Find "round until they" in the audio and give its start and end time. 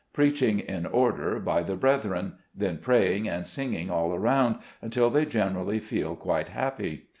4.17-5.27